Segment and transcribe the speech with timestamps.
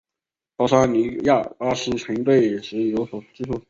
[0.55, 1.15] 保桑尼
[1.59, 3.53] 阿斯曾对其有所记述。